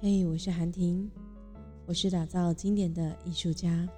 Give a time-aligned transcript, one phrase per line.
[0.00, 1.10] 嘿，我是韩婷，
[1.84, 3.88] 我是打造经典的艺术家。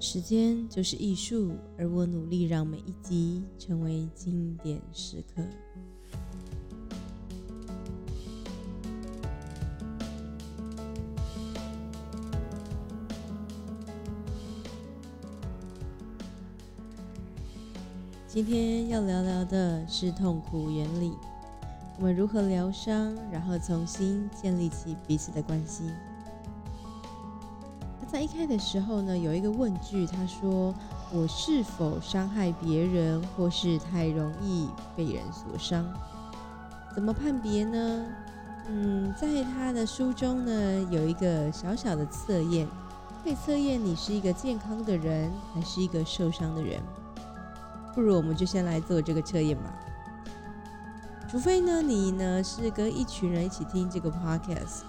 [0.00, 5.42] 时间就是艺术，而我努力让每一集成为经典时刻。
[18.26, 21.12] 今天要聊聊的是痛苦原理。
[21.98, 25.90] 我们如何疗伤，然后重新建立起彼此的关系？
[28.00, 30.72] 他在一开的时候呢，有一个问句，他说
[31.12, 35.84] ：“我是否伤害别人，或是太容易被人所伤？
[36.94, 38.06] 怎么判别呢？”
[38.70, 42.68] 嗯，在他的书中呢，有一个小小的测验，
[43.24, 46.80] 可以测验你是一个健康的人，还是一个受伤的人。
[47.92, 49.74] 不如我们就先来做这个测验吧。
[51.28, 54.84] 除非呢，你呢是跟一群人一起听这个 podcast，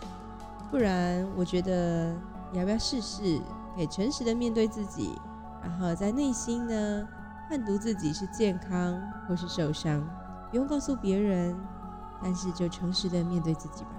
[0.71, 2.14] 不然我觉得
[2.53, 3.41] 你要不要试试，
[3.75, 5.19] 可以诚实的面对自己，
[5.61, 7.05] 然后在内心呢
[7.49, 10.02] 判读自己是健康或是受伤，
[10.49, 11.53] 不用告诉别人，
[12.23, 13.89] 但是就诚实的面对自己吧。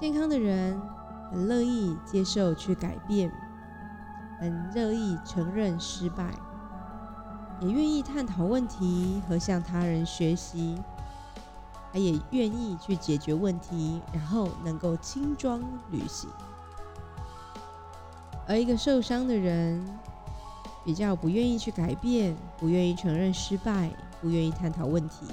[0.00, 0.80] 健康的人
[1.30, 3.30] 很乐意接受去改变，
[4.40, 6.34] 很乐意承认失败。
[7.60, 10.76] 也愿意探讨问题和向他人学习，
[11.92, 16.28] 他也愿意去解决问题，然后能够轻装旅行。
[18.46, 19.84] 而一个受伤的人，
[20.84, 23.90] 比较不愿意去改变，不愿意承认失败，
[24.20, 25.26] 不愿意探讨问题。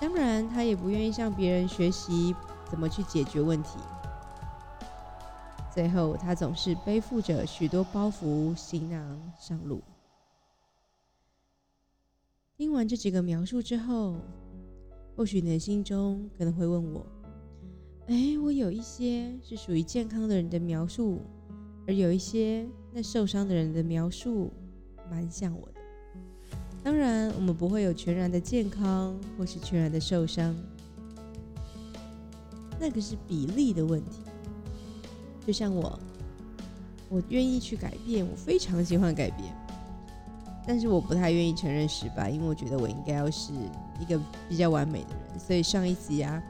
[0.00, 2.34] 当然，他也不愿意向别人学习
[2.70, 3.78] 怎么去解决问题。
[5.70, 9.82] 最后，他总是背负着许多包袱行囊上路。
[12.58, 14.16] 听完这几个描述之后，
[15.14, 17.06] 或许你的心中可能会问我
[18.08, 21.20] ：“哎，我有一些是属于健康的人的描述，
[21.86, 24.50] 而有一些那受伤的人的描述
[25.08, 25.74] 蛮像我的。
[26.82, 30.52] 当然，我们不会有全然的健康或是全然的受伤，
[32.80, 34.18] 那个是比例的问题。
[35.46, 35.96] 就像我，
[37.08, 39.54] 我愿意去改变，我非常喜欢改变。”
[40.68, 43.54] 但是我不太愿意承认失败，因为我觉得我应该要是
[43.98, 44.20] 一个
[44.50, 45.40] 比较完美的人。
[45.40, 46.42] 所以上一集啊，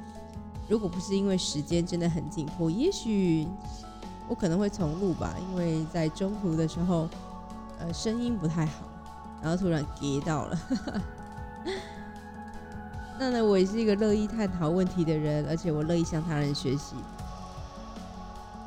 [0.68, 3.46] 如果不是因为时间真的很紧迫，也许
[4.26, 7.08] 我可能会重录吧，因为在中途的时候，
[7.78, 8.88] 呃，声音不太好，
[9.40, 10.60] 然后突然跌到了。
[13.20, 16.96] 那呢，我也是一个乐意探讨问题的人，而且我乐意向他人学习。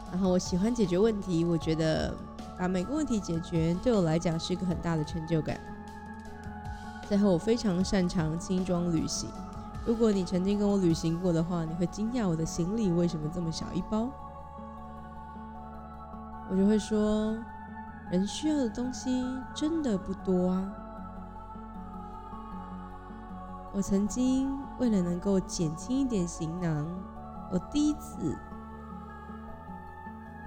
[0.09, 2.15] 然后我喜欢解决问题，我觉得。
[2.61, 5.59] 把每个问题解决，对我来讲是一个很大的成就感。
[7.07, 9.31] 最后，我非常擅长轻装旅行。
[9.83, 14.07] 如果你曾经跟我旅行过的话，你会惊讶我的行李为什么这么小一包。
[16.51, 17.35] 我就会说，
[18.11, 20.71] 人需要的东西真的不多啊。
[23.73, 26.87] 我曾经为了能够减轻一点行囊，
[27.51, 28.37] 我第一次。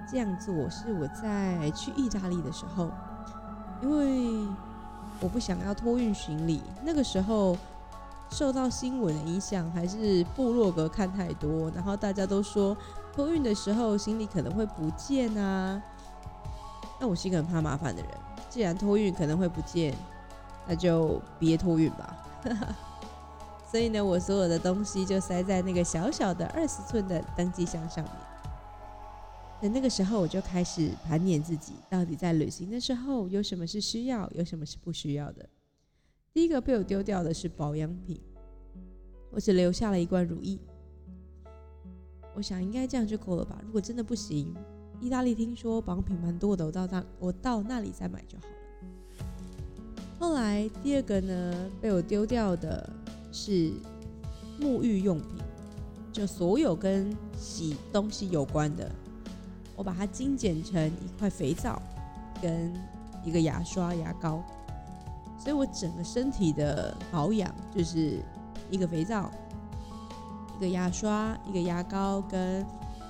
[0.09, 2.89] 这样做是我在去意大利的时候，
[3.81, 4.47] 因为
[5.19, 6.61] 我不想要托运行李。
[6.83, 7.57] 那个时候
[8.29, 12.75] 受到新闻的影响，还是部落格看太多，然后大家都说
[13.13, 15.81] 托运的时候行李可能会不见啊。
[16.99, 18.11] 那我是一个很怕麻烦的人，
[18.49, 19.93] 既然托运可能会不见，
[20.67, 22.15] 那就别托运吧。
[23.69, 28.13] 所以呢，我所有的东西就塞在那个小小的二十寸的登机箱上面。
[29.61, 35.47] 在那个时候，我就开始盘点自己到底在旅行的时候有什么是需要，有什么是不需要的。
[36.33, 38.19] 第一个被我丢掉的是保养品，
[39.31, 40.59] 我只留下了一罐乳液。
[42.35, 43.59] 我想应该这样就够了吧？
[43.65, 44.53] 如果真的不行，
[44.99, 48.51] 意大利听说保养品蛮多的，我到那我到那里再买就好了。
[50.19, 52.89] 后来第二个呢，被我丢掉的
[53.31, 53.71] 是
[54.59, 55.37] 沐浴用品，
[56.11, 58.91] 就所有跟洗东西有关的。
[59.75, 61.81] 我把它精简成一块肥皂
[62.41, 62.73] 跟
[63.23, 64.41] 一个牙刷、牙膏，
[65.37, 68.19] 所以我整个身体的保养就是
[68.69, 69.29] 一个肥皂、
[70.57, 72.61] 一个牙刷、一个牙膏跟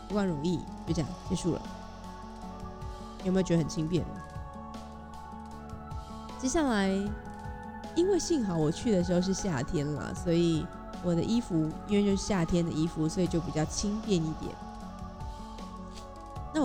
[0.10, 1.62] 一罐乳液，就这样结束了。
[3.24, 4.04] 有没有觉得很轻便？
[6.40, 6.90] 接下来，
[7.96, 10.66] 因为幸好我去的时候是夏天了，所以
[11.04, 11.56] 我的衣服
[11.88, 14.52] 因为就是夏天的衣服，所以就比较轻便一点。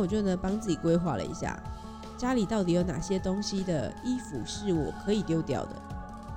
[0.01, 1.57] 我就呢帮自己规划了一下，
[2.17, 5.77] 家里到底有哪些东西的衣服是我可以丢掉的，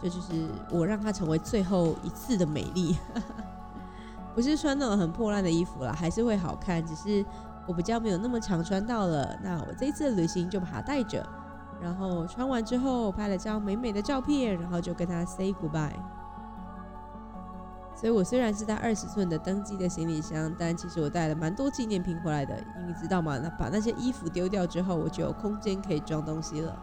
[0.02, 2.98] 这就是我让它成为最后一次的美丽。
[4.36, 7.24] 不是穿那种很破烂的衣服啦，还是会好看，只是
[7.68, 9.38] 我比较没有那么常穿到了。
[9.44, 11.24] 那我这一次的旅行就把它带着，
[11.80, 15.94] 然后穿完之后拍了张美美的照片，然后就跟他 say goodbye。
[17.96, 23.40] 所以我虽然是带二十寸的登机的行李箱，但其实我带了蛮多纪念品回来的，因为知道吗？
[23.42, 26.78] 那把那些衣服丢掉之后，我就有空间可以装东西了。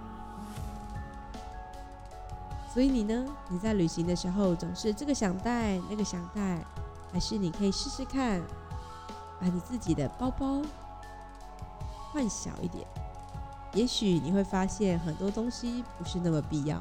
[2.72, 3.26] 所以你呢？
[3.48, 6.64] 你在旅行的时候总是这个想带那个想带，
[7.12, 8.40] 还是你可以试试看，
[9.40, 10.62] 把你自己的包包
[12.12, 12.86] 换小一点，
[13.74, 16.80] 也许你会发现很多东西不是那么必要，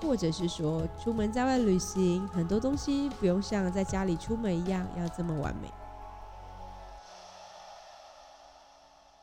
[0.00, 5.68] 或者是说出门在外旅行，很多东西不用像在家里出门一样要这么完美。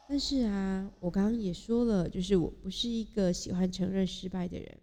[0.10, 4.78] 但是啊，我刚刚也说了，就是我不是一个喜欢承认失败的人。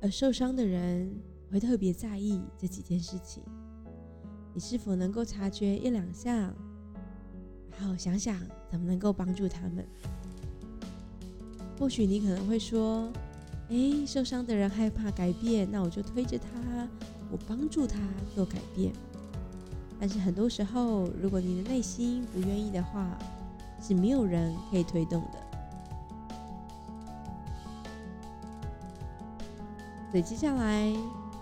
[0.00, 1.10] 而受伤的人
[1.50, 3.42] 会特别在意这几件事情，
[4.54, 6.54] 你是否能够察觉一两项，
[7.72, 8.38] 然后想想
[8.70, 9.84] 怎么能够帮助他们？
[11.78, 13.08] 或许你可能会说
[13.68, 16.46] ：“哎，受伤的人害怕改变，那我就推着他，
[17.30, 17.98] 我帮助他
[18.34, 18.92] 做改变。”
[20.00, 23.06] 但是很多时候，如果你的内心不愿意的话，
[23.80, 25.38] 是没有人可以推动的。
[30.10, 30.90] 所以接下来，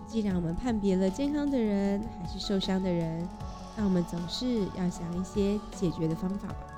[0.08, 3.28] 既然我们判别了健康的人还是受伤的人，
[3.76, 6.73] 那我们总是要想一些解决的方法吧。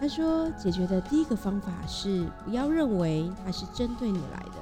[0.00, 4.52] 他说，解决的第一个方法是不要认为他是针对你来的，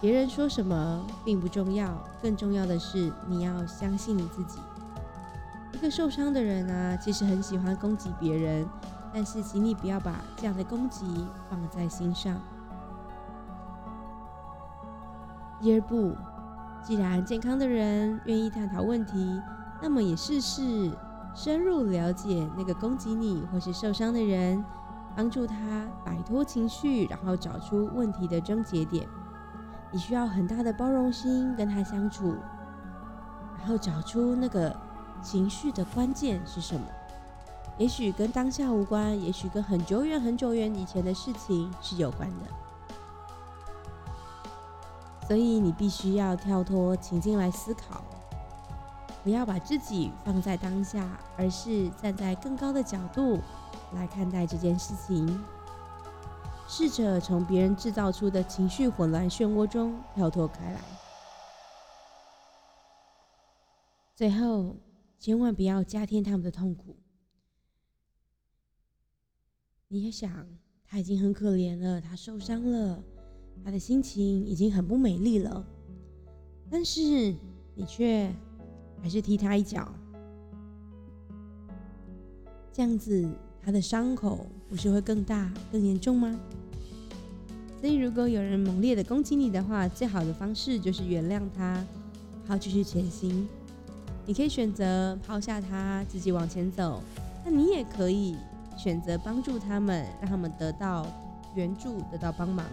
[0.00, 1.92] 别人说什么并不重要，
[2.22, 4.58] 更重要的是你要相信你自己。
[5.72, 8.66] 一个受伤的人啊，其实很喜欢攻击别人。
[9.14, 12.34] 但是，请你不要把这样的攻击放在心上。
[15.60, 16.16] 第二步，
[16.82, 19.38] 既然健康的人愿意探讨问题，
[19.82, 20.90] 那么也试试
[21.34, 24.62] 深入了解那个攻击你或是受伤的人，
[25.16, 29.08] 帮助他摆脱情绪，然后找出问题的症结点。
[29.90, 32.34] 你需要很大的包容心跟他相处，
[33.58, 34.74] 然后找出那个
[35.22, 36.86] 情绪的关键是什么。
[37.78, 42.46] 也许跟当下无关，也许跟很久远、很久远以前的事情是有关的。
[45.26, 48.02] 所以你必须要跳脱情境来思考，
[49.22, 53.38] 不要把自己放在当下，而是站在更高的角度
[53.94, 55.44] 来看待这件事情，
[56.68, 60.80] 试着从别人制造出的情绪混乱漩涡中跳脱开来。
[64.14, 64.76] 最后，
[65.18, 66.96] 千万不要加添他们的痛苦。
[69.88, 70.46] 你也想，
[70.84, 73.02] 他已经很可怜了，他受伤了，
[73.64, 75.64] 他的心情已经很不美丽了。
[76.70, 77.34] 但是
[77.74, 78.34] 你却
[79.02, 79.86] 还是踢他一脚，
[82.72, 83.28] 这样子
[83.60, 86.38] 他的伤口不是会更大、更严重吗？
[87.80, 91.84] 所以，如果有人猛烈的攻击你的话，最好的方式就是原谅他，
[92.46, 93.48] 好继续前行。
[94.24, 97.02] 你可以选择抛下他，自己往前走，
[97.44, 98.36] 那你也可以。
[98.74, 101.06] 选择帮助他们，让他们得到
[101.54, 102.64] 援助，得到帮忙，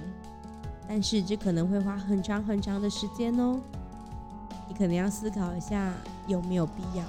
[0.87, 3.59] 但是这可能会花很长很长的时间哦。
[4.69, 5.93] 你可能要思考一下
[6.27, 7.03] 有没有必要。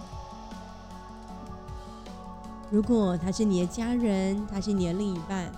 [2.71, 5.51] 如果他是你的家人，他是你的另一半，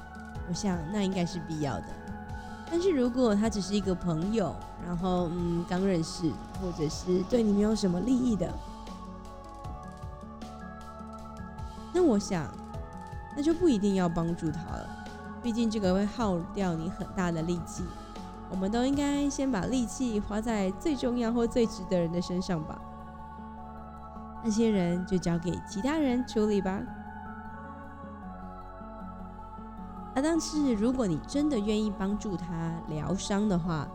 [0.48, 1.84] 我想那应该是必要的。
[2.70, 4.54] 但是如果他只是一个朋友，
[4.86, 6.30] 然后嗯刚认识，
[6.60, 8.52] 或者是对你没有什么利益的，
[11.92, 12.46] 那我想。
[13.34, 15.06] 那就不一定要帮助他了，
[15.42, 17.82] 毕竟这个会耗掉你很大的力气。
[18.50, 22.78] 我们都应该先把力气花在最重要或最值得人的身上吧。
[24.42, 26.82] 那些人就交给其他人处理吧。
[30.14, 33.88] 啊，但是如果你真的愿意帮助他疗伤的话，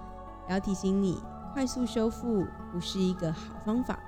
[0.48, 1.22] 要提醒你，
[1.54, 4.00] 快速修复不是一个好方法，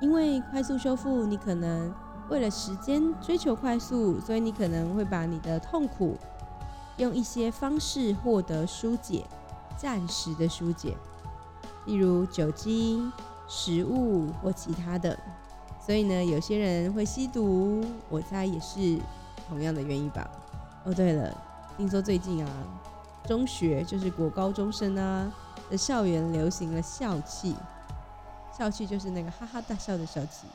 [0.00, 1.94] 因为快速修复你可能。
[2.28, 6.14] 为了时间追求快速，所以你可能会把你的痛苦
[6.98, 9.24] 用一些方式获得疏解，
[9.78, 10.94] 暂时的疏解，
[11.86, 13.10] 例如酒精、
[13.48, 15.18] 食物或其他的。
[15.84, 18.98] 所以呢，有些人会吸毒，我猜也是
[19.48, 20.30] 同样的原因吧。
[20.84, 21.34] 哦，对了，
[21.76, 22.80] 听说最近啊，
[23.26, 25.32] 中学就是国高中生啊
[25.70, 27.56] 的校园流行了笑气，
[28.56, 30.46] 笑气就是那个哈哈大笑的笑气。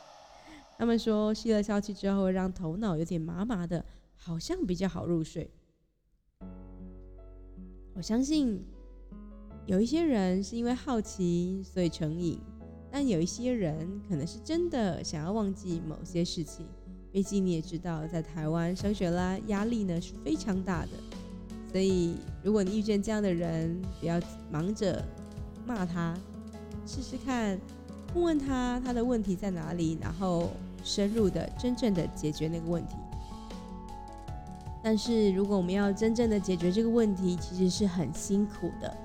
[0.78, 3.84] 他们说吸了笑气之后，让头脑有点麻麻的，
[4.16, 5.50] 好像比较好入睡。
[7.96, 8.64] 我相信
[9.66, 12.40] 有一些人是因为好奇所以成瘾，
[12.96, 16.64] 但有一些人可能是真的想要忘记某些事情。
[17.12, 20.90] 毕竟你也知道，在台湾升学啦，压力呢是非常大的。
[21.72, 24.22] 所以如果你遇见这样的人，不要
[24.52, 25.04] 忙着
[25.66, 26.16] 骂他，
[26.86, 27.60] 试试看。
[28.14, 30.52] 问问他他的问题在哪里，然后
[30.84, 32.94] 深入的、真正的解决那个问题。
[34.84, 38.96] 但是如果我们要真正的解决这个问题，其实是很辛苦的，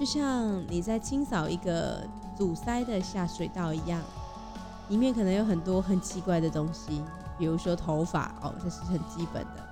[0.00, 2.04] 就像你在清扫一个
[2.36, 4.00] 阻塞的下水道一样，
[4.88, 7.02] 里面可能有很多很奇怪的东西，
[7.38, 9.62] 比如说头发哦，这是很基本的，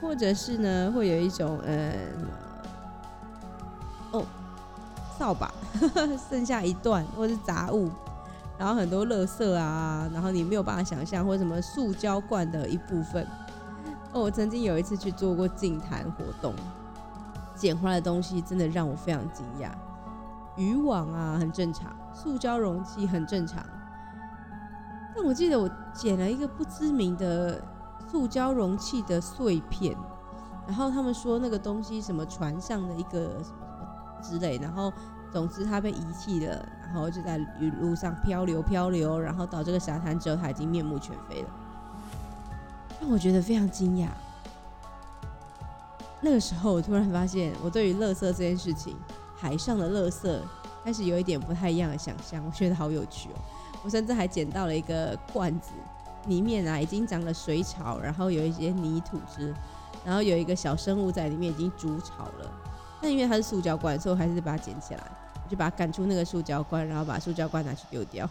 [0.00, 1.92] 或者是呢，会有一种呃，
[4.12, 4.24] 哦。
[5.16, 5.48] 扫把
[6.28, 7.88] 剩下一段，或是杂物，
[8.58, 13.24] 然后很多垃圾啊，然后你没有办法想象，或什么塑胶罐的一部分。
[14.12, 16.52] 哦，我曾经有一次去做过净坛活动，
[17.54, 19.70] 捡回来的东西真的让我非常惊讶。
[20.56, 23.64] 渔网啊，很正常；塑胶容器很正常。
[25.14, 27.62] 但我记得我捡了一个不知名的
[28.10, 29.96] 塑胶容器的碎片，
[30.66, 33.10] 然后他们说那个东西什么船上的一个
[33.42, 33.84] 什么什么。
[34.22, 34.90] 之类，然后
[35.30, 41.48] 总之它被遗弃了，然后就在雨路上漂流漂流，然后到这个沙滩之后，它已经面目全非了，
[43.02, 44.08] 让我觉得非常惊讶。
[46.22, 48.96] 那个时候，我突然发现，我对于垃圾这件事情，
[49.44, 50.40] 海上的垃圾
[50.82, 53.36] 开始有一点不太一样的想象，我觉得好有趣哦。
[53.84, 55.72] 我甚至还捡到了一个罐子，
[56.28, 59.54] 里面啊已经长了水草，然后有一些泥土汁，
[60.02, 62.50] 然后有一个小生物在里面已经筑巢了。
[63.02, 65.02] 但因为它是塑胶罐，所以我还是把它捡起来，
[65.44, 68.26] 我就把它赶出那个塑胶罐，然后把塑胶罐拿去丢掉。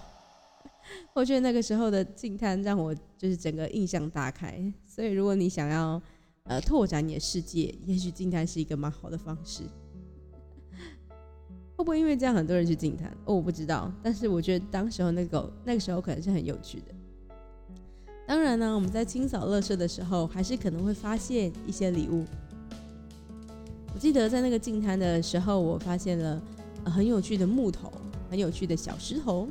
[1.14, 4.60] 我觉得那个时候的静滩让我就是整个印象大开。
[4.88, 6.02] 所以如果你想要
[6.46, 9.62] 呃拓展你的世界，也许静滩是一个蛮好的方式。
[11.84, 13.12] 会不会因为这样很多人去静滩？
[13.26, 13.92] 哦，我不知道。
[14.02, 16.86] 但是我觉得当时候那个那个时候可能是很有趣的。
[18.26, 22.24] 当然呢，我们在清扫垃圾的时候，还是可能会发现一些礼物。
[23.94, 26.42] 我记得在那个净滩的时候，我发现了
[26.86, 27.92] 很有趣的木头，
[28.30, 29.50] 很有趣的小石头。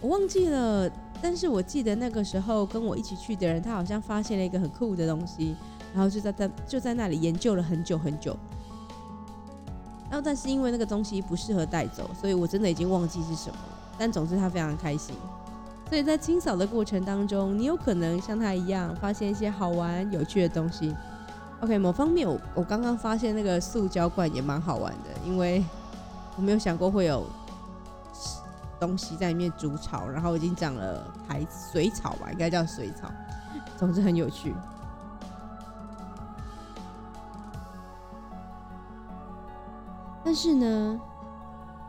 [0.00, 0.90] 我忘记了，
[1.22, 5.54] 但是我记得那个时候跟我一起去的人，他好像发现了一个很酷的东西，
[5.94, 8.36] 然后就在在就在那里研究了很久很久。
[10.10, 13.78] 然后但是因为那个东西不适合带走，所以我真的已经忘记是什么了。
[13.98, 15.14] 但总之他非常开心。
[15.88, 20.94] 所以在清扫的过程当中，你有可能像他一样发现一些好玩有趣的东西。
[21.60, 25.64] OK，某方面我我刚刚发现那个塑胶罐也蛮好玩的，因为
[26.36, 27.26] 我没有想过会有
[28.78, 33.10] 东西在里面筑巢，然后已经长了海水草吧，应该叫水草，
[33.76, 34.54] 总之很有趣。
[40.24, 41.00] 但是呢，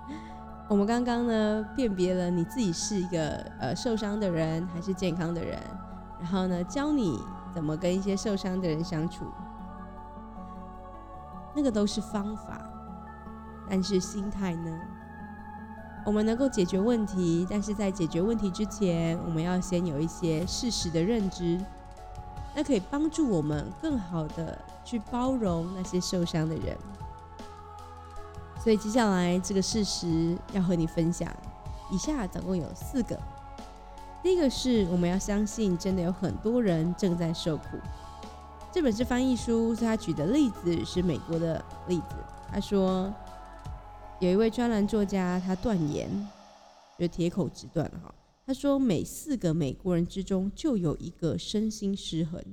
[0.70, 5.60] 我们刚刚呢辨别了你自己是一个呃受伤的人还是健康的人，
[6.20, 7.20] 然后呢教你
[7.54, 9.26] 怎么跟一些受伤的人相处。
[11.56, 12.62] 那个都是方法，
[13.70, 14.80] 但是心态呢？
[16.06, 21.60] 我们能够解决问题，但是在解决问题之前，我们要先有一些事实的认知，
[22.56, 26.78] 那可以帮助我们更好的去包容那些受伤的人。
[28.62, 31.34] 所以接下来这个事实要和你分享，
[31.92, 33.18] 以下总共有四个。
[34.22, 37.78] 第一个是我们要相信，真的有很多人正在受苦。
[38.72, 42.16] 这本是翻译书，他举的例子是美国的例子。
[42.52, 43.12] 他说，
[44.20, 46.10] 有一位专栏作家，他断言，
[47.00, 48.14] 就铁口直断哈。
[48.46, 52.44] 他说，每四个美国人之中就有一个身心失衡。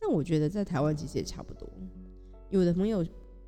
[0.00, 1.68] 但我觉得在台湾其实也差不多。
[2.48, 3.04] 有的朋友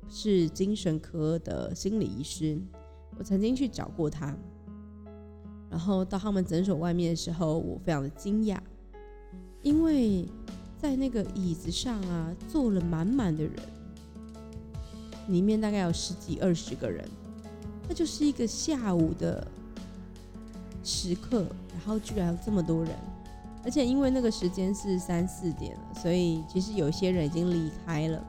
[0.07, 2.57] 是精神科的心理医师，
[3.17, 4.35] 我曾经去找过他，
[5.69, 8.57] 然后到他们诊所外面的时候，我非常的惊讶，
[9.61, 10.25] 因为。
[10.81, 13.53] 在那个椅子上啊，坐了满满的人，
[15.27, 17.05] 里面大概有十几二十个人，
[17.85, 19.45] 那就是一个下午的
[20.81, 22.95] 时刻，然后居然有这么多人，
[23.65, 28.25] 而且因为那个时间是三四点了，所以其实有些人已经离开了。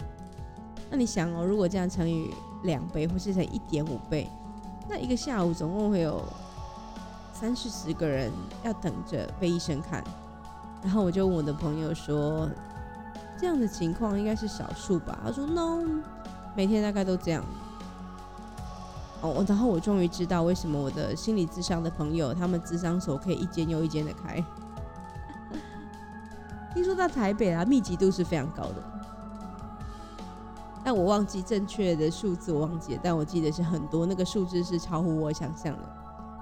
[0.91, 4.29] 那你想哦，如果这样乘以两倍，或是乘一点五倍，
[4.89, 6.21] 那一个下午总共会有
[7.33, 8.33] 三四十个人
[8.65, 10.03] 要等着被医生看。
[10.83, 12.51] 然后我就问我的朋友说
[13.39, 15.85] ：“这样的情况应该是少数吧？”他说：“No，
[16.57, 17.45] 每天大概都这样。”
[19.23, 24.43] 哦，然后我终于知道为什么我的心理智商的朋友，他们智商所可以一间又一间的开。
[26.75, 29.00] 听说在台北啊，密集度是非常高的。
[30.93, 35.83] 但我忘记正确的数字，我忘记了，但我记得是很多，那个数字是超乎我想象的。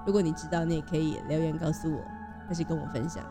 [0.07, 2.01] 如果你知道，你也可以留言告诉我，
[2.49, 3.23] 或是跟我分享。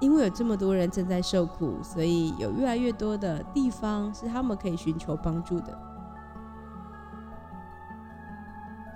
[0.00, 5.74] 因为有这么多人正在受苦，所以有越来越多的地方是他们可以寻求帮助的。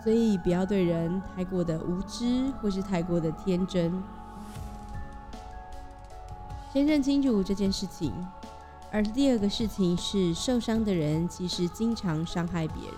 [0.05, 3.91] 所以不要对人太过的无知，或是太过的天真。
[6.75, 8.13] 先认清楚这件事情。
[8.93, 12.97] 而第二个事情是，受伤的人其实经常伤害别人。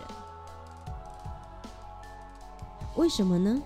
[2.96, 3.62] 为什么呢？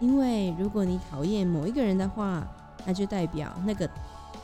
[0.00, 2.44] 因为如果你讨厌某一个人的话，
[2.84, 3.88] 那就代表那个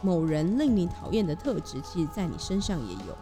[0.01, 3.19] 某人令你讨厌的特质，其实在你身上也有。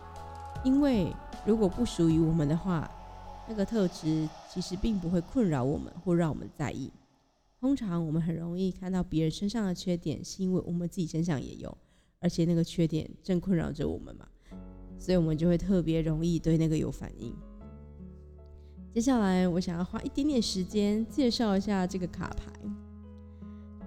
[0.62, 1.11] 因为
[1.47, 2.90] 如果不属于我们的话，
[3.49, 6.93] 那个特质其实并不会困扰我们或让我们在意。
[7.59, 11.75] 通常我们很容易看到别人身上的缺点，是因为我们自己身上也有，
[12.25, 14.26] 而且那个缺点正困扰着我们嘛，
[14.99, 17.37] 所以我们就会特别容易对那个有反应。
[18.95, 22.50] 接下来，我想要花一点点时间介绍一下这个卡牌。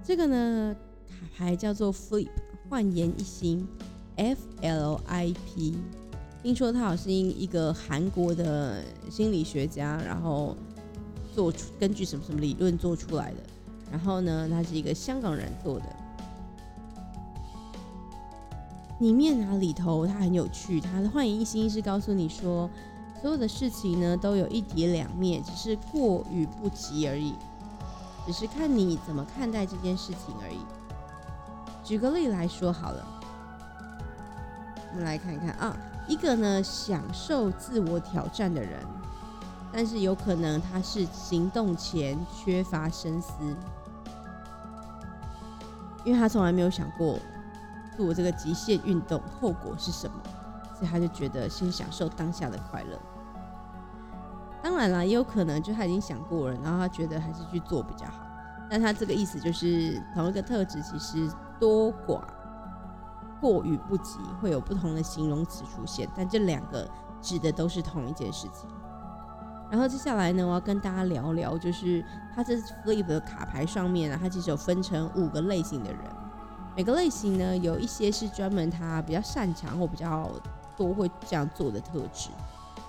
[0.03, 0.75] 这个呢？
[1.07, 2.29] 卡牌叫做 Flip，
[2.69, 3.67] 焕颜一新
[4.17, 5.73] ，F L I P。
[6.43, 10.55] 听说他好像是一个韩国的心理学家，然后
[11.33, 13.37] 做出根据什么什么理论做出来的。
[13.89, 15.85] 然后呢，他是一个香港人做的。
[18.99, 20.81] 里面啊里头，它很有趣。
[20.81, 22.69] 它的幻影一心是告诉你说，
[23.21, 27.35] 所有的事情呢都有一体两面，只是过与不及而已，
[28.25, 30.59] 只是看你怎么看待这件事情而已。
[31.83, 33.07] 举个例来说好了，
[34.91, 35.77] 我们来看一看啊，
[36.07, 38.83] 一个呢享受自我挑战的人，
[39.71, 43.31] 但是有可能他是行动前缺乏深思，
[46.03, 47.19] 因为他从来没有想过
[47.97, 50.15] 做这个极限运动后果是什么，
[50.77, 52.97] 所以他就觉得先享受当下的快乐。
[54.63, 58.25] 当然啦，也有可能就他已经想过了，然后他觉得还是去做比较好。
[58.69, 61.29] 但他这个意思就是同一个特质其实。
[61.59, 62.21] 多寡、
[63.41, 66.87] 过与不及，会有不同的形容词出现，但这两个
[67.19, 68.69] 指的都是同一件事情。
[69.71, 72.05] 然后接下来呢，我要跟大家聊聊，就是
[72.35, 72.53] 他这
[72.85, 75.99] flip 的卡牌上面呢，它其实有分成五个类型的人，
[76.77, 80.29] 每个类型呢，有一些是专门他比较擅长或比较
[80.77, 82.29] 多会这样做的特质。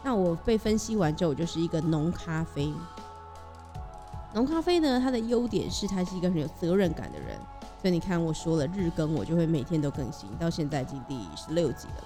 [0.05, 2.71] 那我被分析完之后，我就是一个浓咖啡。
[4.35, 7.39] 浓咖啡呢，它的优点是它是一个很有责任感的人。
[7.81, 12.05] 所以你看，我说了日更，我就会每天都更新，到现在已经第十六集了。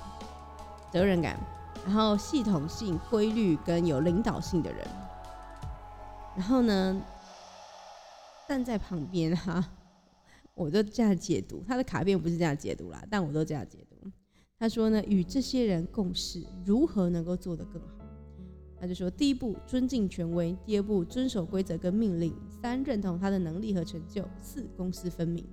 [0.92, 1.37] 责任感，
[1.85, 4.87] 然后系统性、规律跟有领导性的人。
[6.37, 6.97] 然后呢，
[8.47, 9.64] 站在旁边哈，
[10.55, 13.97] 我都这样解读他的卡片，不是这样解读啦，但我都这样解读。
[14.59, 17.88] 他说呢，与这些人共事，如何能够做得更好？
[18.81, 25.45] 他就说，第一步尊敬权威，第二步遵守规则跟命令，三认同他的能力和成就，四公私分明。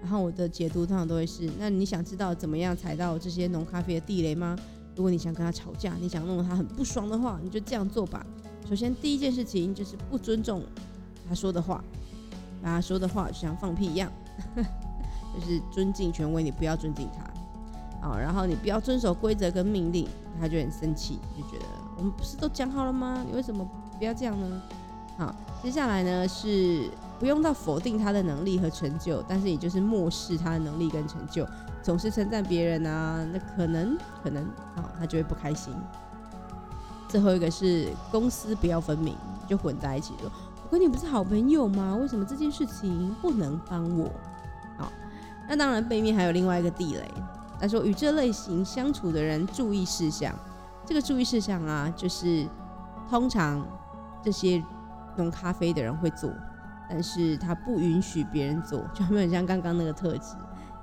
[0.00, 4.58] 然后我的解读通常都会是：那你想知道怎么样踩到这些浓咖啡的地雷吗？
[4.96, 8.26] 如果你想跟他吵架，你想弄得他很不爽的话，你就这样做吧。
[8.68, 10.62] 首先第一件事情就是不尊重
[11.28, 11.84] 他说的话，
[12.64, 14.10] 他说的话就像放屁一样，
[14.56, 18.08] 就是尊敬权威，你不要尊敬他。
[18.08, 20.08] 好，然后你不要遵守规则跟命令，
[20.40, 23.24] 他就很生气，就觉得我们不是都讲好了吗？
[23.26, 23.64] 你为什么
[23.98, 24.62] 不要这样呢？
[25.16, 26.90] 好，接下来呢是。
[27.16, 31.46] 不用到否定他的能力和成就，但是你就是漠视他的能力跟成就，
[31.80, 35.72] 总是称赞别人啊，那可能可能啊，他就会不开心。
[37.08, 39.16] 最后一个是公私不要分明，
[39.48, 40.30] 就混在一起说，
[40.64, 41.94] 我跟你不是好朋友吗？
[41.94, 44.10] 为什么这件事情不能帮我？
[44.76, 44.90] 好，
[45.48, 47.08] 那当然背面还有另外一个地雷。
[47.60, 50.34] 他说与这类型相处的人注意事项，
[50.84, 52.46] 这个注意事项啊，就是
[53.08, 53.64] 通常
[54.22, 54.62] 这些
[55.16, 56.30] 弄咖啡的人会做。
[56.86, 60.34] 但是他不允许别人做，就很像刚刚那个特质，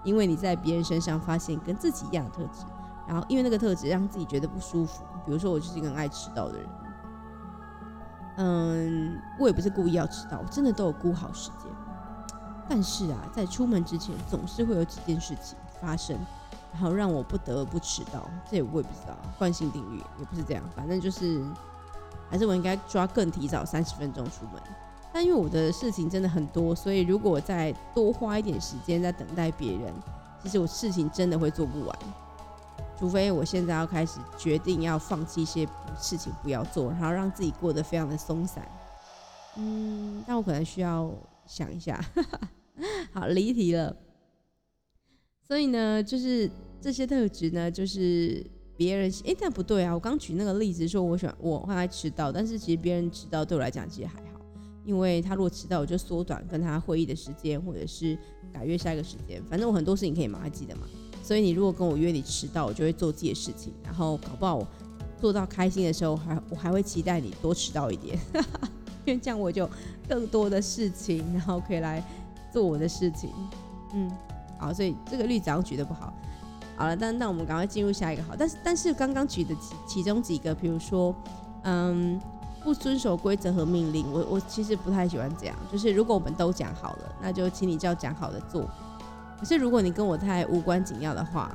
[0.04, 2.66] 因为你在别人身上发现跟自己一样的特质，
[3.08, 5.04] 然后因为那个特质让自己觉得不舒服。
[5.24, 6.68] 比如说我就是一个很爱迟到的人，
[8.38, 11.72] 嗯，我也不是故意要迟到，我真的都有估好时间。
[12.70, 16.18] 但是啊，在出门之前总是会有几件事情发生，
[16.72, 18.30] 然后让我不得不迟到。
[18.50, 21.46] 这也我也不知道，惯性定律也不是这样，反正就是
[22.30, 24.62] 还是我应该抓更提早三十分钟出门。
[25.12, 29.94] 但因为我的事情真的很多，所以如果我再多花一点时间在等待别人，
[30.42, 32.00] 其实我事情真的会做不完。
[33.02, 35.68] 除非我现在要开始决定要放弃一些
[36.00, 38.64] 事情不要做，然后让自己过得非常的松散。
[39.58, 41.12] 嗯，但我可能需要
[41.48, 42.00] 想一下。
[43.12, 43.98] 好，离题了。
[45.42, 46.48] 所以呢，就是
[46.80, 48.46] 这些特质呢，就是
[48.78, 49.92] 别人哎，但不对啊！
[49.96, 54.40] 我刚举那个例子说，我喜欢我会爱迟到，但是其实别人迟到对我来讲其实还好，
[54.86, 58.16] 因为他如果迟到，我就缩短跟他会议的时间，或者是
[58.54, 60.84] 改约下一个时间，反正我很多事情可以马上记得嘛。
[61.32, 64.68] 所以你如果跟我约你迟到，我就会做自己的事情，然后搞不好我
[65.18, 68.20] 做到开心的时候，还我还会期待你多迟到一点，
[69.08, 69.66] 因为这样我就
[70.10, 72.04] 更多的事情，然后可以来
[72.52, 73.30] 做我的事情。
[73.94, 74.12] 嗯，
[74.60, 76.14] 好，所以这个例子举的不好。
[76.76, 78.36] 好了，但那我们赶快进入下一个好。
[78.38, 79.56] 但是但是刚刚举的
[79.88, 81.16] 其中几个，比如说，
[81.64, 82.20] 嗯，
[82.62, 85.56] 不遵守规则和命令，我我其实不太喜欢这样。
[85.72, 88.70] 就是如果我们都讲好了，那就请你照讲好的做。
[89.42, 91.52] 可是如果你跟我太无关紧要的话，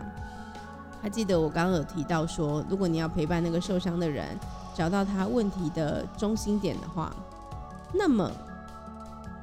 [1.01, 4.37] 还记得我刚刚有提到说，如果你要陪伴那个受伤的人，
[4.75, 7.15] 找到他问题的中心点的话，
[7.95, 8.29] 那么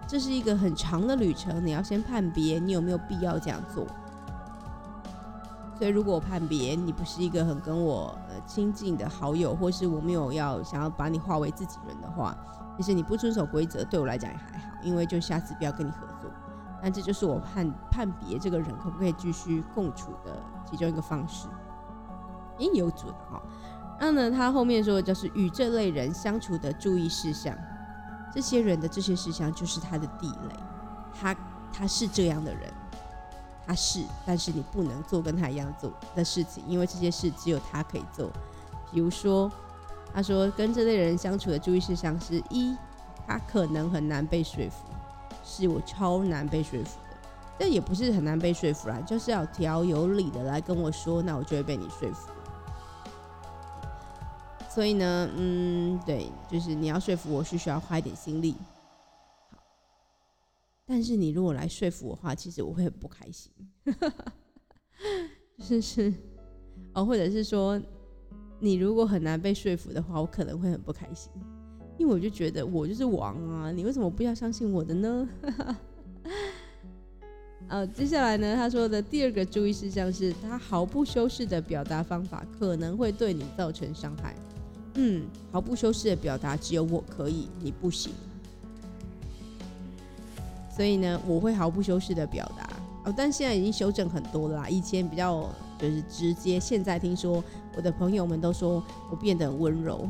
[0.06, 3.88] 这是一个很长的旅程，你要先判别你有没有必要这样做。
[5.78, 12.36] 所以，如果我判别你不是一个很跟我呃亲近的好友，或是我没有要想要把你化为自己人的话，
[12.76, 16.06] 其实你不遵守规则，对我来讲也还好，因为就下次不要跟你合
[16.84, 21.48] 那这就是我判判别这个人可不可以继续共处的其中一个方式。
[22.58, 23.42] 应有准哈。
[24.00, 27.58] 那呢，他后面说就是与这类人相处的注意事项，
[28.34, 30.56] 这些人的这些事项就是他的地雷，
[31.18, 31.36] 他
[31.72, 32.62] 他是这样的人。
[33.66, 38.30] 他是，但是你不能做跟他一样做的事情，因为这些事只有他可以做。
[38.92, 39.50] 比如说，
[40.14, 42.76] 他说跟这类人相处的注意事项是：一，
[43.26, 44.90] 他可能很难被说服，
[45.44, 47.18] 是我超难被说服的。
[47.60, 52.30] 这也不是很难被说服啦，就是要条有理的来跟我说，那我就会被你说服。
[54.70, 58.56] 所以呢，嗯，对，就是你要说服我是需要花一点心力。
[60.86, 63.52] 但是你如果来说服我的话，其实我会很不开心，
[65.60, 66.14] 是是
[66.94, 67.80] 哦，或者是说
[68.60, 71.32] 你如果很难被说服的话，我可能会很不开心，
[71.98, 75.30] 因为我就觉得我就是王啊，你为什么不要相信我的呢？
[77.70, 84.36] 呃，接下来呢，他说的第二个注意事项是他毫不修饰的表达方法可能会对你造成伤害。
[84.96, 88.14] 嗯，毫不修饰的表达只有我可以，你不行。
[90.76, 92.70] 所以呢，我会毫不修饰的表达
[93.06, 94.70] 哦，但现在已经修正很多了啦。
[94.70, 97.44] 以前比较就是直接，现在听说
[97.76, 100.08] 我的朋友们都说我变得很温柔。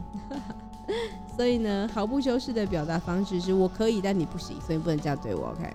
[1.36, 5.48] 所以呢，毫不修饰的表达方式是我可以，但你不行，所以不能这样对我。
[5.50, 5.74] OK，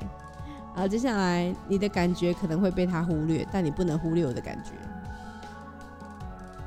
[0.75, 4.73] 好，接下来你的感觉可能会被他忽略，但你不能忽略我的感觉。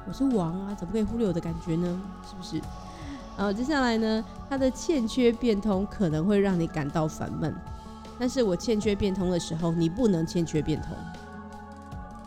[0.08, 2.02] 我是王啊，怎么可以忽略我的感觉呢？
[2.28, 2.62] 是不是？
[3.38, 7.56] 好，接下来呢，他的欠缺变通可能会让你感到烦闷。
[8.20, 10.90] 但是我欠缺变通的时候，你不能欠缺变通，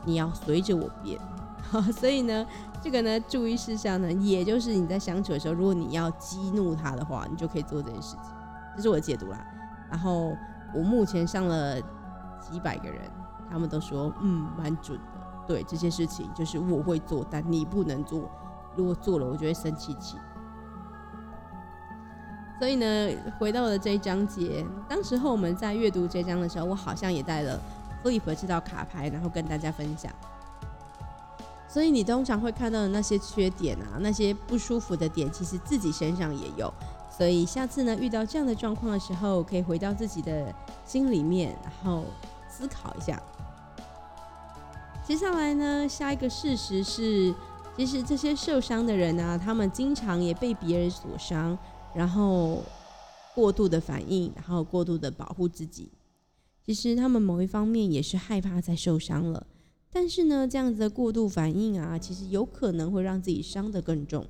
[0.05, 1.19] 你要随着我变。
[1.93, 2.47] 所以呢，
[2.83, 8.33] 这个呢，注意事项呢，也就是你在相处的时候，如果你要激怒他的话，你就可以做这件事情。
[8.77, 9.45] 这是我的解读啦。
[9.91, 10.37] 然后
[10.75, 11.81] 我目前上了
[12.41, 13.01] 几百个人，
[13.51, 15.05] 他们都说，嗯，蛮准的。
[15.47, 18.31] 对这些事情，就是我会做，但你不能做。
[18.77, 20.17] 如果做了，我就会生气气。
[22.59, 27.61] 所以呢，回到了这一章节，当时候我们在阅读这章的时候，我好像也带了
[28.03, 30.11] Flip 这道卡牌，然后跟大家分享。
[31.75, 36.73] 所以你通常会看到的那些缺点啊，那些不舒服的点，其实自己身上也有。
[37.11, 40.55] 所以下次呢，遇到这样的状况的时候，可以回到自己的
[40.87, 42.05] 心里面，然后
[42.49, 43.21] 思考一下。
[45.05, 47.35] 接下来呢，下一个事实是，
[47.77, 51.59] 其实这些受伤的人呢，他们经常也被别人所伤。
[51.93, 52.63] 然后
[53.35, 55.91] 过度的反应，然后过度的保护自己，
[56.65, 59.45] 其实他们某一方面也是害怕再受伤了。
[59.95, 64.27] 但是呢，这样子的过度反应啊，其实有可能会让自己伤得更重。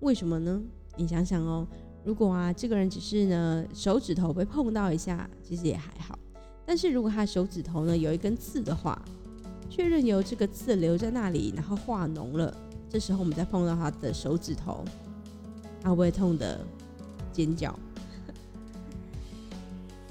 [0.00, 0.62] 为什么呢？
[0.98, 1.66] 你想想哦，
[2.04, 6.18] 如果啊这个人只是呢手指头被碰到一下，其实也还好。
[6.66, 9.00] 但是如果他手指头呢有一根刺的话，
[9.70, 12.54] 确认有这个刺留在那里，然后化脓了，
[12.86, 14.84] 这时候我们再碰到他的手指头。
[15.80, 16.60] 他会痛的
[17.32, 17.74] 尖叫，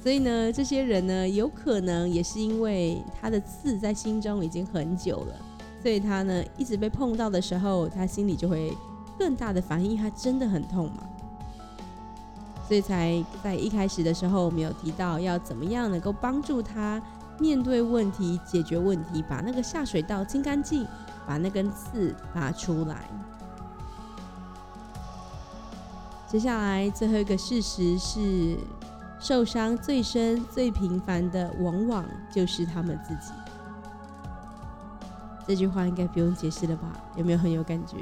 [0.07, 5.35] 所以呢，这些人呢，有可能也是因为他的刺在心中已经很久了，
[5.81, 8.71] 所以他呢，一直被碰到的时候，他心里就会
[9.19, 11.03] 更大的反应，他真的很痛嘛，
[12.69, 17.03] 所以才在一开始的时候，我们有提到要怎么样能够帮助他
[17.37, 20.87] 面对问题、解决问题，把那个下水道清干净，
[21.27, 23.09] 把那根刺拔出来。
[26.29, 28.57] 接下来最后一个事实是，
[29.19, 33.33] 受伤最深、最频繁的，往往就是他们自己。
[35.47, 36.91] 这句话应该不用解释了吧？
[37.15, 37.97] 有没有很有感觉？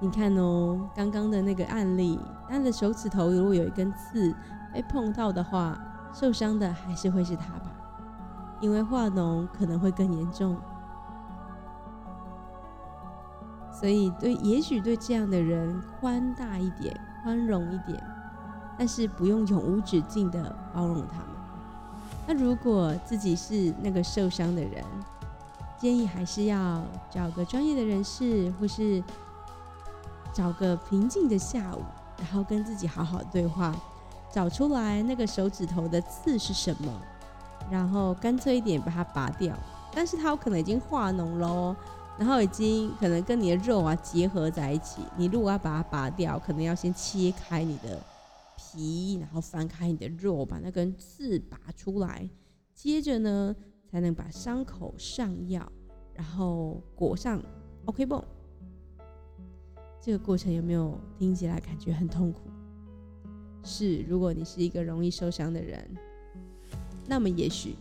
[0.00, 4.32] 你看哦，刚刚的那个案例，他的手指头如果有一根刺
[4.72, 5.76] 被碰到的话，
[6.12, 7.70] 受伤的还是会是他吧？
[8.60, 10.56] 因为化脓可能会更严重。
[13.72, 18.00] 所以，对，也许对这样的人宽大一点，宽容一点，
[18.78, 21.26] 但是不用永无止境的包容他们。
[22.26, 24.84] 那如果自己是那个受伤的人，
[25.78, 29.02] 建议还是要找个专业的人士，或是
[30.32, 31.82] 找个平静的下午，
[32.18, 33.74] 然后跟自己好好对话，
[34.32, 36.92] 找出来那个手指头的刺是什么，
[37.70, 39.54] 然后干脆一点把它拔掉。
[39.92, 41.74] 但是它有可能已经化脓喽。
[42.18, 47.96] 然后已经可能跟你的肉啊结合在一起，你如果要把它拔掉，可能要先切开你的
[48.58, 52.28] 皮，然后翻开你的肉，把那根刺拔出来，
[52.74, 53.54] 接着呢
[53.88, 55.70] 才能把伤口上药，
[56.12, 57.40] 然后裹上
[57.84, 58.20] OK 绷。
[60.02, 62.40] 这个过程有没有听起来感觉很痛苦？
[63.62, 65.88] 是，如果你是一个容易受伤的人，
[67.06, 67.76] 那么也许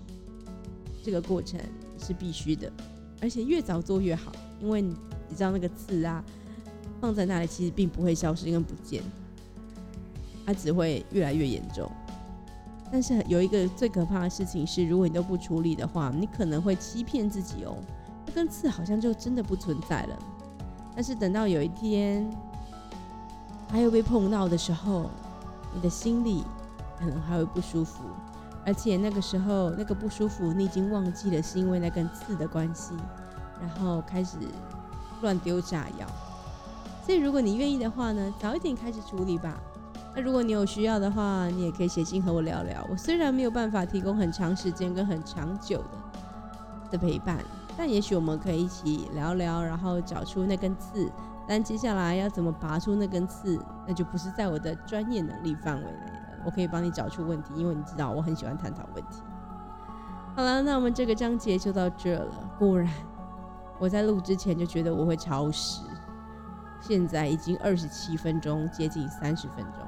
[1.03, 1.59] 这个过程
[1.97, 2.71] 是必须的。
[3.19, 4.93] 而且越早做越好，因为你
[5.35, 6.23] 知道那个刺啊，
[7.01, 9.01] 放在那里其实并不会消失跟不见，
[10.47, 11.91] 它只会越来越严重。
[12.89, 17.75] 但是有一个最可怕的事情是，如果你都不处理的话，你可能会欺骗自己哦，
[18.25, 20.17] 那根刺好像就真的不存在了。
[20.95, 22.25] 但是等到有一天，
[23.67, 25.09] 它又被碰到的时候，
[25.73, 26.45] 你的心里
[26.97, 28.05] 可能还会不舒服。
[28.65, 32.93] 而且那个时候，那个不舒服，你已经忘记了是因为那根刺的关系，
[33.59, 34.37] 然后开始
[35.21, 36.07] 乱丢炸药。
[37.05, 39.61] 所以，如果你愿意的话呢，早一点开始处理吧。
[40.17, 42.83] 那如果你有需要的话，你也可以写信和我聊聊。
[42.89, 47.37] 我虽然没有办法提供很长时间跟很长久的的陪伴，
[47.77, 51.07] 但也许我们可以一起聊聊，然后找出那根刺。
[51.47, 56.39] 但接下来要怎么拔出那根刺，那就不是在我的专业能力范围内了。
[56.43, 59.21] 我可以帮你找出问题，因为你知道我很喜欢探讨问题。
[60.35, 62.33] 好了，那我们这个章节就到这了。
[62.57, 62.91] 果然，
[63.77, 65.83] 我在录之前就觉得我会超时，
[66.81, 69.87] 现在已经二十七分钟，接近三十分钟。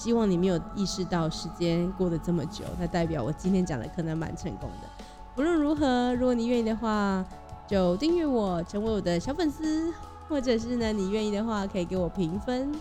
[0.00, 5.04] 希望你没有意识到时间过得这么久，那代表我今天讲的可能蛮成功的。
[5.34, 7.22] 不论如何，如果你愿意的话，
[7.66, 9.92] 就订阅我，成为我的小粉丝，
[10.26, 12.72] 或者是呢，你愿意的话，可以给我评分。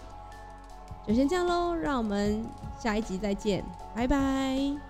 [1.06, 2.42] 就先这样喽，让我们
[2.80, 4.89] 下一集再见，拜拜。